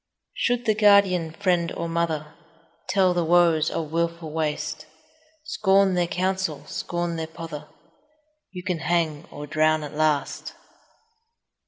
Should 0.33 0.65
the 0.65 0.73
guardian 0.73 1.31
friend 1.31 1.71
or 1.73 1.87
mother 1.87 2.33
25 2.87 2.87
Tell 2.89 3.13
the 3.13 3.23
woes 3.23 3.69
of 3.69 3.91
wilful 3.91 4.31
waste, 4.31 4.87
Scorn 5.43 5.93
their 5.93 6.07
counsel, 6.07 6.65
scorn 6.65 7.17
their 7.17 7.27
pother;— 7.27 7.67
You 8.49 8.63
can 8.63 8.79
hang 8.79 9.25
or 9.29 9.45
drown 9.45 9.83
at 9.83 9.93
last! 9.93 10.55